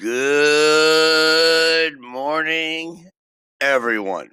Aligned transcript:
Good 0.00 2.00
morning, 2.00 3.10
everyone. 3.60 4.30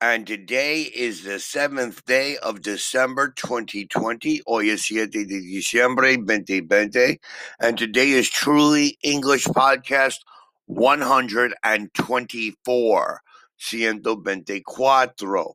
And 0.00 0.26
today 0.26 0.82
is 0.82 1.22
the 1.22 1.38
seventh 1.38 2.04
day 2.06 2.38
of 2.38 2.60
December 2.60 3.32
2020. 3.36 4.42
Hoy 4.44 4.70
es 4.70 4.88
7 4.88 5.08
de 5.12 5.24
diciembre 5.26 6.16
2020. 6.16 7.20
And 7.60 7.78
today 7.78 8.10
is 8.10 8.28
Truly 8.28 8.98
English 9.04 9.44
Podcast 9.44 10.18
124. 10.66 13.20
124. 13.56 15.54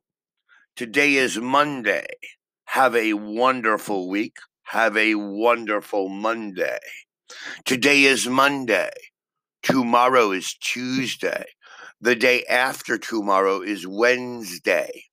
Today 0.76 1.14
is 1.14 1.38
Monday. 1.38 2.06
Have 2.64 2.96
a 2.96 3.12
wonderful 3.12 4.08
week. 4.08 4.38
Have 4.62 4.96
a 4.96 5.14
wonderful 5.14 6.08
Monday. 6.08 6.78
Today 7.64 8.04
is 8.04 8.26
Monday. 8.26 8.90
Tomorrow 9.62 10.32
is 10.32 10.54
Tuesday. 10.60 11.44
The 12.00 12.16
day 12.16 12.44
after 12.44 12.98
tomorrow 12.98 13.60
is 13.60 13.86
Wednesday. 13.86 15.04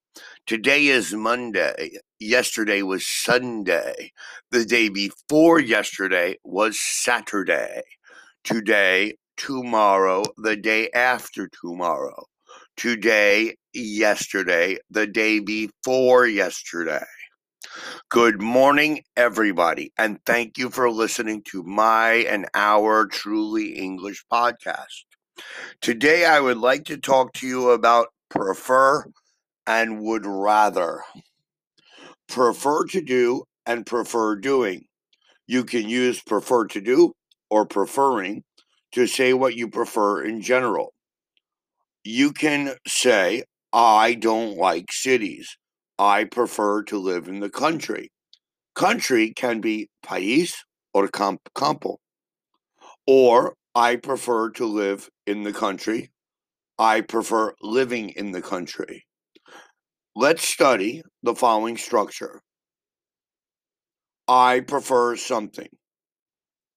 Today 0.47 0.87
is 0.87 1.13
Monday. 1.13 1.91
Yesterday 2.19 2.81
was 2.83 3.05
Sunday. 3.07 4.11
The 4.51 4.65
day 4.65 4.89
before 4.89 5.59
yesterday 5.59 6.37
was 6.43 6.79
Saturday. 6.79 7.83
Today, 8.43 9.15
tomorrow, 9.37 10.23
the 10.37 10.55
day 10.55 10.89
after 10.91 11.49
tomorrow. 11.61 12.25
Today, 12.77 13.55
yesterday, 13.73 14.77
the 14.89 15.07
day 15.07 15.39
before 15.39 16.27
yesterday. 16.27 17.05
Good 18.09 18.41
morning, 18.41 19.03
everybody, 19.17 19.91
and 19.97 20.19
thank 20.25 20.57
you 20.57 20.69
for 20.69 20.89
listening 20.89 21.43
to 21.51 21.63
my 21.63 22.11
and 22.29 22.47
our 22.53 23.07
Truly 23.07 23.73
English 23.73 24.23
podcast. 24.31 25.05
Today, 25.81 26.25
I 26.25 26.39
would 26.39 26.57
like 26.57 26.85
to 26.85 26.97
talk 26.97 27.33
to 27.33 27.47
you 27.47 27.71
about 27.71 28.07
prefer 28.29 29.05
and 29.67 30.01
would 30.01 30.25
rather. 30.25 31.01
Prefer 32.27 32.85
to 32.85 33.01
do 33.01 33.43
and 33.65 33.85
prefer 33.85 34.35
doing. 34.35 34.85
You 35.47 35.63
can 35.63 35.89
use 35.89 36.21
prefer 36.21 36.65
to 36.67 36.81
do 36.81 37.13
or 37.49 37.65
preferring 37.65 38.43
to 38.93 39.07
say 39.07 39.33
what 39.33 39.55
you 39.55 39.67
prefer 39.67 40.23
in 40.23 40.41
general. 40.41 40.93
You 42.03 42.31
can 42.31 42.75
say, 42.87 43.43
I 43.73 44.13
don't 44.13 44.57
like 44.57 44.91
cities. 44.91 45.57
I 45.97 46.25
prefer 46.25 46.83
to 46.83 46.97
live 46.97 47.27
in 47.27 47.39
the 47.39 47.49
country. 47.49 48.11
Country 48.75 49.33
can 49.33 49.61
be 49.61 49.89
país 50.05 50.53
or 50.93 51.07
campo. 51.07 51.97
Or 53.07 53.55
I 53.73 53.95
prefer 53.95 54.49
to 54.51 54.65
live 54.65 55.09
in 55.25 55.43
the 55.43 55.53
country. 55.53 56.11
I 56.77 57.01
prefer 57.01 57.53
living 57.61 58.09
in 58.09 58.31
the 58.31 58.41
country. 58.41 59.05
Let's 60.15 60.47
study 60.47 61.01
the 61.23 61.35
following 61.35 61.77
structure. 61.77 62.41
I 64.27 64.61
prefer 64.61 65.15
something 65.15 65.69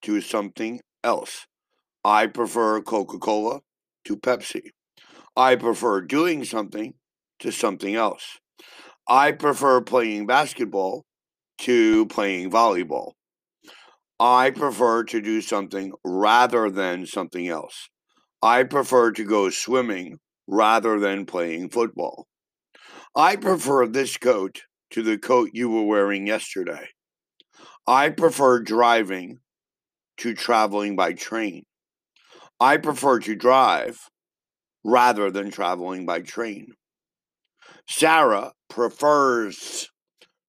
to 0.02 0.20
something 0.20 0.80
else. 1.02 1.46
I 2.04 2.26
prefer 2.26 2.80
Coca 2.82 3.18
Cola 3.18 3.60
to 4.04 4.16
Pepsi. 4.16 4.70
I 5.36 5.56
prefer 5.56 6.00
doing 6.00 6.44
something 6.44 6.94
to 7.40 7.50
something 7.50 7.94
else. 7.94 8.38
I 9.10 9.32
prefer 9.32 9.80
playing 9.80 10.26
basketball 10.26 11.06
to 11.60 12.04
playing 12.06 12.50
volleyball. 12.50 13.12
I 14.20 14.50
prefer 14.50 15.04
to 15.04 15.22
do 15.22 15.40
something 15.40 15.92
rather 16.04 16.68
than 16.70 17.06
something 17.06 17.48
else. 17.48 17.88
I 18.42 18.64
prefer 18.64 19.12
to 19.12 19.24
go 19.24 19.48
swimming 19.48 20.18
rather 20.46 21.00
than 21.00 21.24
playing 21.24 21.70
football. 21.70 22.26
I 23.16 23.36
prefer 23.36 23.86
this 23.86 24.18
coat 24.18 24.60
to 24.90 25.02
the 25.02 25.16
coat 25.16 25.50
you 25.54 25.70
were 25.70 25.84
wearing 25.84 26.26
yesterday. 26.26 26.88
I 27.86 28.10
prefer 28.10 28.60
driving 28.60 29.38
to 30.18 30.34
traveling 30.34 30.96
by 30.96 31.14
train. 31.14 31.64
I 32.60 32.76
prefer 32.76 33.20
to 33.20 33.34
drive 33.34 34.10
rather 34.84 35.30
than 35.30 35.50
traveling 35.50 36.04
by 36.04 36.20
train. 36.20 36.74
Sarah 37.88 38.52
prefers 38.68 39.88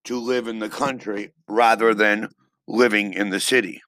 to 0.04 0.20
live 0.20 0.48
in 0.48 0.60
the 0.60 0.70
country 0.70 1.34
rather 1.48 1.94
than 1.94 2.28
living 2.68 3.14
in 3.14 3.30
the 3.30 3.40
city. 3.40 3.82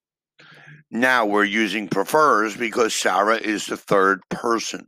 Now 0.89 1.25
we're 1.25 1.44
using 1.44 1.90
prefers 1.90 2.56
because 2.56 2.94
Sarah 2.94 3.35
is 3.35 3.66
the 3.66 3.75
third 3.75 4.22
person. 4.29 4.88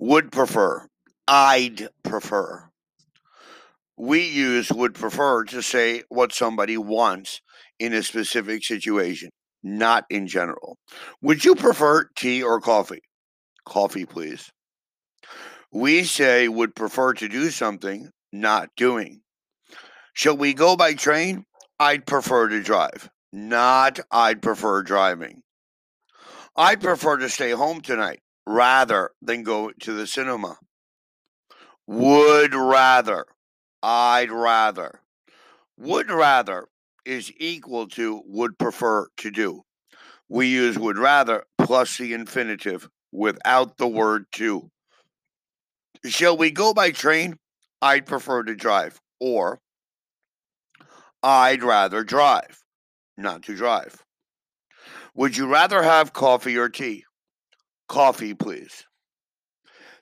Would 0.00 0.32
prefer. 0.32 0.88
I'd 1.28 1.88
prefer. 2.02 2.68
We 3.96 4.26
use 4.26 4.70
would 4.72 4.94
prefer 4.94 5.44
to 5.44 5.62
say 5.62 6.02
what 6.08 6.34
somebody 6.34 6.76
wants 6.76 7.40
in 7.78 7.94
a 7.94 8.02
specific 8.02 8.64
situation, 8.64 9.30
not 9.62 10.04
in 10.10 10.26
general. 10.26 10.76
Would 11.22 11.44
you 11.44 11.54
prefer 11.54 12.08
tea 12.16 12.42
or 12.42 12.60
coffee? 12.60 13.00
Coffee, 13.64 14.04
please. 14.04 14.50
We 15.78 16.04
say 16.04 16.48
would 16.48 16.74
prefer 16.74 17.12
to 17.12 17.28
do 17.28 17.50
something, 17.50 18.10
not 18.32 18.70
doing. 18.78 19.20
Shall 20.14 20.34
we 20.34 20.54
go 20.54 20.74
by 20.74 20.94
train? 20.94 21.44
I'd 21.78 22.06
prefer 22.06 22.48
to 22.48 22.62
drive, 22.62 23.10
not 23.30 24.00
I'd 24.10 24.40
prefer 24.40 24.82
driving. 24.82 25.42
I'd 26.56 26.80
prefer 26.80 27.18
to 27.18 27.28
stay 27.28 27.50
home 27.50 27.82
tonight 27.82 28.20
rather 28.46 29.10
than 29.20 29.42
go 29.42 29.70
to 29.80 29.92
the 29.92 30.06
cinema. 30.06 30.56
Would 31.86 32.54
rather. 32.54 33.26
I'd 33.82 34.30
rather. 34.30 35.02
Would 35.76 36.10
rather 36.10 36.68
is 37.04 37.30
equal 37.36 37.86
to 37.88 38.22
would 38.24 38.58
prefer 38.58 39.08
to 39.18 39.30
do. 39.30 39.64
We 40.26 40.46
use 40.46 40.78
would 40.78 40.96
rather 40.96 41.44
plus 41.58 41.98
the 41.98 42.14
infinitive 42.14 42.88
without 43.12 43.76
the 43.76 43.88
word 43.88 44.24
to. 44.36 44.70
Shall 46.08 46.36
we 46.36 46.50
go 46.50 46.72
by 46.74 46.90
train? 46.90 47.38
I'd 47.82 48.06
prefer 48.06 48.42
to 48.44 48.54
drive. 48.54 49.00
Or 49.20 49.60
I'd 51.22 51.62
rather 51.62 52.04
drive, 52.04 52.62
not 53.16 53.42
to 53.44 53.56
drive. 53.56 54.02
Would 55.14 55.36
you 55.36 55.46
rather 55.46 55.82
have 55.82 56.12
coffee 56.12 56.56
or 56.56 56.68
tea? 56.68 57.04
Coffee, 57.88 58.34
please. 58.34 58.84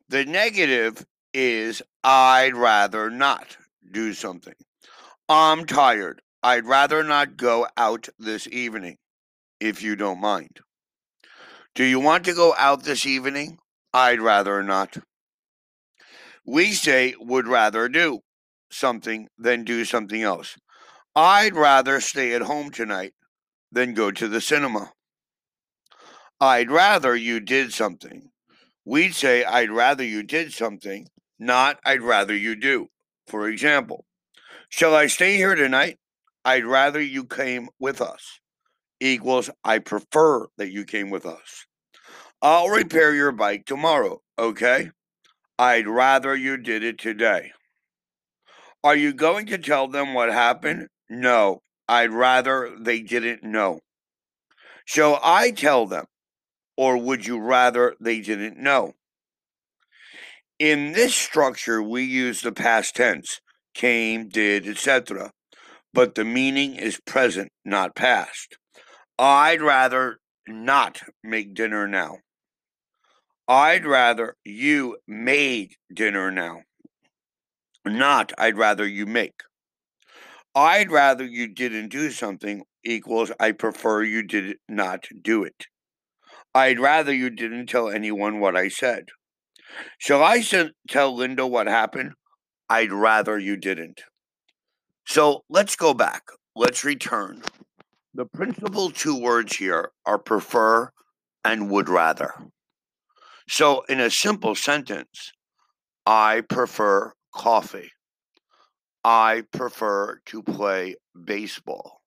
The 0.09 0.25
negative 0.25 1.04
is 1.32 1.82
I'd 2.03 2.56
rather 2.56 3.10
not 3.10 3.56
do 3.91 4.12
something. 4.12 4.54
I'm 5.28 5.64
tired. 5.64 6.20
I'd 6.43 6.66
rather 6.66 7.03
not 7.03 7.37
go 7.37 7.66
out 7.76 8.09
this 8.19 8.47
evening, 8.48 8.98
if 9.60 9.82
you 9.82 9.97
don't 9.97 10.20
mind. 10.20 10.60
Do 11.75 11.84
you 11.84 11.98
want 12.00 12.25
to 12.26 12.34
go 12.34 12.54
out 12.59 12.82
this 12.84 13.06
evening? 13.06 13.59
I'd 13.93 14.20
rather 14.20 14.62
not. 14.62 14.98
We 16.47 16.72
say 16.72 17.15
would 17.19 17.47
rather 17.47 17.88
do 17.88 18.21
something 18.71 19.28
than 19.38 19.65
do 19.65 19.84
something 19.84 20.22
else. 20.22 20.56
I'd 21.16 21.55
rather 21.55 22.00
stay 22.00 22.34
at 22.34 22.43
home 22.43 22.71
tonight 22.71 23.15
than 23.71 23.94
go 23.94 24.10
to 24.10 24.28
the 24.28 24.41
cinema. 24.41 24.93
I'd 26.41 26.71
rather 26.71 27.15
you 27.15 27.41
did 27.41 27.72
something. 27.72 28.31
We'd 28.84 29.15
say 29.15 29.44
I'd 29.44 29.71
rather 29.71 30.05
you 30.05 30.22
did 30.22 30.53
something, 30.53 31.06
not 31.38 31.78
I'd 31.84 32.03
rather 32.03 32.34
you 32.34 32.56
do. 32.56 32.88
For 33.26 33.49
example, 33.49 34.05
shall 34.69 34.94
I 34.94 35.06
stay 35.06 35.37
here 35.37 35.55
tonight? 35.55 35.99
I'd 36.44 36.66
rather 36.66 37.00
you 37.00 37.25
came 37.25 37.69
with 37.78 38.00
us. 38.03 38.41
Equals 39.00 39.49
I 39.65 39.78
prefer 39.78 40.47
that 40.59 40.71
you 40.71 40.84
came 40.84 41.08
with 41.11 41.25
us. 41.25 41.67
I'll 42.43 42.69
repair 42.69 43.14
your 43.14 43.32
bike 43.32 43.64
tomorrow, 43.64 44.20
okay? 44.38 44.91
I'd 45.59 45.87
rather 45.87 46.35
you 46.35 46.56
did 46.56 46.83
it 46.83 46.99
today. 46.99 47.53
Are 48.83 48.97
you 48.97 49.12
going 49.12 49.47
to 49.47 49.59
tell 49.59 49.89
them 49.89 50.12
what 50.12 50.33
happened? 50.33 50.89
No, 51.09 51.62
I'd 51.89 52.11
rather 52.11 52.77
they 52.79 53.01
didn't 53.01 53.43
know. 53.43 53.81
Shall 54.85 55.21
I 55.23 55.53
tell 55.53 55.87
them? 55.87 56.06
Or 56.77 56.97
would 56.97 57.27
you 57.27 57.39
rather 57.39 57.95
they 58.01 58.21
didn't 58.21 58.59
know? 58.59 58.95
In 60.59 60.93
this 60.93 61.15
structure, 61.15 61.83
we 61.83 62.03
use 62.03 62.41
the 62.41 62.53
past 62.53 62.97
tense 62.97 63.41
came, 63.75 64.29
did, 64.29 64.67
etc. 64.69 65.33
But 65.93 66.15
the 66.15 66.25
meaning 66.25 66.77
is 66.77 67.01
present, 67.06 67.51
not 67.65 67.95
past. 67.95 68.56
I'd 69.19 69.62
rather 69.62 70.19
not 70.47 71.03
make 71.23 71.55
dinner 71.55 71.87
now. 71.87 72.19
I'd 73.46 73.85
rather 73.85 74.37
you 74.44 74.96
made 75.06 75.75
dinner 75.93 76.31
now. 76.31 76.62
Not, 77.85 78.32
I'd 78.38 78.56
rather 78.56 78.87
you 78.87 79.05
make. 79.05 79.43
I'd 80.55 80.91
rather 80.91 81.25
you 81.25 81.49
didn't 81.49 81.91
do 81.91 82.11
something 82.11 82.64
equals 82.85 83.31
I 83.38 83.52
prefer 83.52 84.02
you 84.02 84.23
did 84.23 84.56
not 84.67 85.05
do 85.20 85.44
it. 85.44 85.67
I'd 86.55 86.81
rather 86.81 87.12
you 87.12 87.29
didn't 87.29 87.67
tell 87.67 87.91
anyone 87.91 88.41
what 88.41 88.56
I 88.56 88.69
said. 88.69 89.08
Shall 89.99 90.23
I 90.23 90.43
tell 90.88 91.14
Linda 91.14 91.46
what 91.46 91.67
happened? 91.67 92.12
I'd 92.70 92.93
rather 92.93 93.38
you 93.38 93.56
didn't. 93.56 94.05
So 95.06 95.43
let's 95.50 95.76
go 95.76 95.93
back. 95.93 96.23
Let's 96.56 96.85
return. 96.85 97.43
The 98.14 98.25
principal 98.25 98.91
two 98.91 99.20
words 99.20 99.56
here 99.56 99.91
are 100.06 100.19
prefer 100.19 100.91
and 101.44 101.69
would 101.70 101.88
rather. 101.88 102.32
So, 103.46 103.82
in 103.82 104.00
a 104.00 104.11
simple 104.11 104.55
sentence, 104.55 105.32
I 106.06 106.41
prefer 106.41 107.12
coffee. 107.35 107.91
I 109.05 109.43
prefer 109.52 110.20
to 110.26 110.43
play 110.43 110.96
baseball. 111.25 112.00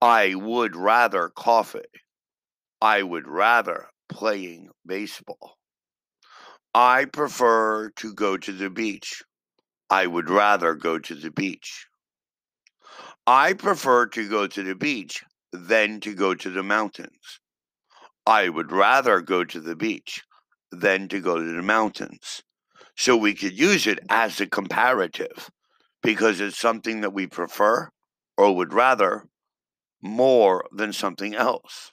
I 0.00 0.34
would 0.34 0.74
rather 0.74 1.28
coffee. 1.28 1.92
I 2.80 3.02
would 3.02 3.28
rather 3.28 3.90
playing 4.08 4.70
baseball. 4.86 5.58
I 6.74 7.04
prefer 7.04 7.90
to 7.90 8.14
go 8.14 8.38
to 8.38 8.52
the 8.52 8.70
beach. 8.70 9.22
I 9.90 10.06
would 10.06 10.30
rather 10.30 10.74
go 10.74 10.98
to 10.98 11.14
the 11.14 11.30
beach. 11.30 11.86
I 13.26 13.52
prefer 13.52 14.06
to 14.06 14.28
go 14.28 14.46
to 14.46 14.62
the 14.62 14.74
beach 14.74 15.22
than 15.52 16.00
to 16.00 16.14
go 16.14 16.34
to 16.34 16.48
the 16.48 16.62
mountains. 16.62 17.40
I 18.26 18.48
would 18.48 18.72
rather 18.72 19.20
go 19.20 19.44
to 19.44 19.60
the 19.60 19.76
beach 19.76 20.22
than 20.70 21.08
to 21.08 21.20
go 21.20 21.38
to 21.38 21.52
the 21.52 21.62
mountains. 21.62 22.42
So 22.96 23.16
we 23.16 23.34
could 23.34 23.58
use 23.58 23.86
it 23.86 23.98
as 24.08 24.40
a 24.40 24.46
comparative 24.46 25.50
because 26.02 26.40
it's 26.40 26.58
something 26.58 27.00
that 27.00 27.12
we 27.12 27.26
prefer 27.26 27.88
or 28.36 28.56
would 28.56 28.72
rather 28.72 29.24
more 30.02 30.64
than 30.72 30.92
something 30.92 31.34
else. 31.34 31.92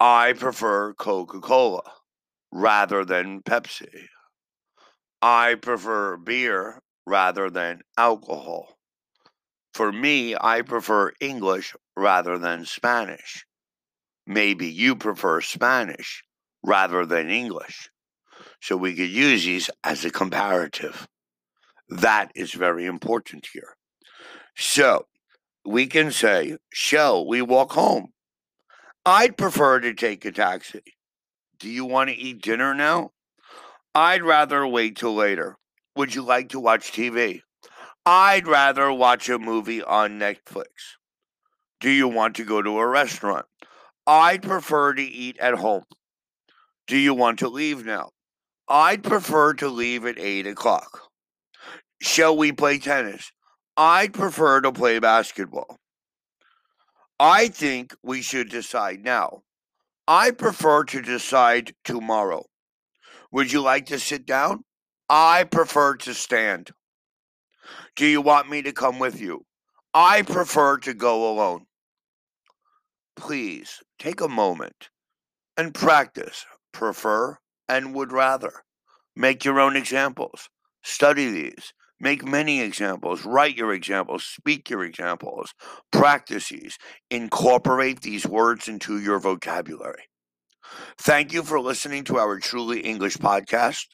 I 0.00 0.32
prefer 0.32 0.94
Coca 0.94 1.40
Cola 1.40 1.82
rather 2.52 3.04
than 3.04 3.42
Pepsi. 3.42 4.06
I 5.20 5.56
prefer 5.56 6.16
beer 6.16 6.80
rather 7.06 7.50
than 7.50 7.80
alcohol. 7.96 8.78
For 9.74 9.90
me, 9.92 10.36
I 10.40 10.62
prefer 10.62 11.12
English 11.20 11.74
rather 11.96 12.38
than 12.38 12.64
Spanish. 12.64 13.44
Maybe 14.26 14.68
you 14.68 14.94
prefer 14.96 15.40
Spanish 15.40 16.22
rather 16.68 17.06
than 17.06 17.30
English. 17.30 17.88
So 18.60 18.76
we 18.76 18.94
could 18.94 19.08
use 19.08 19.44
these 19.44 19.70
as 19.82 20.04
a 20.04 20.10
comparative. 20.10 21.08
That 21.88 22.30
is 22.34 22.52
very 22.52 22.84
important 22.84 23.48
here. 23.52 23.76
So 24.56 25.06
we 25.64 25.86
can 25.86 26.12
say, 26.12 26.58
Shall 26.72 27.26
we 27.26 27.40
walk 27.40 27.72
home? 27.72 28.12
I'd 29.06 29.38
prefer 29.38 29.80
to 29.80 29.94
take 29.94 30.24
a 30.24 30.32
taxi. 30.32 30.82
Do 31.58 31.70
you 31.70 31.84
want 31.84 32.10
to 32.10 32.16
eat 32.16 32.42
dinner 32.42 32.74
now? 32.74 33.12
I'd 33.94 34.22
rather 34.22 34.66
wait 34.66 34.96
till 34.96 35.14
later. 35.14 35.56
Would 35.96 36.14
you 36.14 36.22
like 36.22 36.50
to 36.50 36.60
watch 36.60 36.92
TV? 36.92 37.40
I'd 38.04 38.46
rather 38.46 38.92
watch 38.92 39.28
a 39.28 39.38
movie 39.38 39.82
on 39.82 40.18
Netflix. 40.18 40.96
Do 41.80 41.90
you 41.90 42.08
want 42.08 42.36
to 42.36 42.44
go 42.44 42.60
to 42.60 42.78
a 42.78 42.86
restaurant? 42.86 43.46
I'd 44.06 44.42
prefer 44.42 44.94
to 44.94 45.02
eat 45.02 45.38
at 45.38 45.54
home. 45.54 45.84
Do 46.88 46.96
you 46.96 47.12
want 47.12 47.38
to 47.40 47.48
leave 47.50 47.84
now? 47.84 48.12
I'd 48.66 49.04
prefer 49.04 49.52
to 49.54 49.68
leave 49.68 50.06
at 50.06 50.18
8 50.18 50.46
o'clock. 50.46 51.02
Shall 52.00 52.34
we 52.34 52.50
play 52.50 52.78
tennis? 52.78 53.30
I'd 53.76 54.14
prefer 54.14 54.62
to 54.62 54.72
play 54.72 54.98
basketball. 54.98 55.76
I 57.20 57.48
think 57.48 57.94
we 58.02 58.22
should 58.22 58.48
decide 58.48 59.04
now. 59.04 59.42
I 60.06 60.30
prefer 60.30 60.84
to 60.84 61.02
decide 61.02 61.74
tomorrow. 61.84 62.46
Would 63.32 63.52
you 63.52 63.60
like 63.60 63.84
to 63.86 63.98
sit 63.98 64.24
down? 64.24 64.64
I 65.10 65.44
prefer 65.44 65.96
to 65.96 66.14
stand. 66.14 66.70
Do 67.96 68.06
you 68.06 68.22
want 68.22 68.48
me 68.48 68.62
to 68.62 68.72
come 68.72 68.98
with 68.98 69.20
you? 69.20 69.44
I 69.92 70.22
prefer 70.22 70.78
to 70.78 70.94
go 70.94 71.30
alone. 71.30 71.66
Please 73.14 73.82
take 73.98 74.22
a 74.22 74.28
moment 74.28 74.88
and 75.58 75.74
practice 75.74 76.46
prefer 76.78 77.38
and 77.68 77.94
would 77.94 78.12
rather. 78.12 78.62
Make 79.14 79.44
your 79.44 79.60
own 79.60 79.76
examples. 79.76 80.48
Study 80.82 81.28
these. 81.30 81.72
Make 82.00 82.24
many 82.24 82.60
examples. 82.60 83.26
Write 83.26 83.56
your 83.56 83.72
examples. 83.72 84.24
Speak 84.24 84.70
your 84.70 84.84
examples. 84.84 85.52
Practice 85.90 86.50
these. 86.50 86.78
Incorporate 87.10 88.02
these 88.02 88.24
words 88.24 88.68
into 88.68 89.00
your 89.00 89.18
vocabulary. 89.18 90.04
Thank 90.98 91.32
you 91.32 91.42
for 91.42 91.60
listening 91.60 92.04
to 92.04 92.18
our 92.18 92.38
Truly 92.38 92.80
English 92.80 93.16
podcast. 93.16 93.86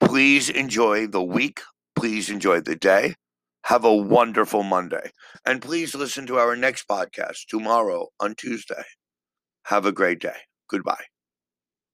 Please 0.00 0.48
enjoy 0.48 1.06
the 1.06 1.22
week. 1.22 1.60
Please 1.94 2.30
enjoy 2.30 2.60
the 2.60 2.76
day. 2.76 3.14
Have 3.64 3.84
a 3.84 3.94
wonderful 3.94 4.62
Monday. 4.62 5.10
And 5.44 5.60
please 5.60 5.94
listen 5.94 6.26
to 6.26 6.38
our 6.38 6.56
next 6.56 6.88
podcast 6.88 7.46
tomorrow 7.50 8.06
on 8.18 8.34
Tuesday. 8.34 8.84
Have 9.64 9.84
a 9.84 9.92
great 9.92 10.20
day. 10.20 10.38
Goodbye. 10.70 11.04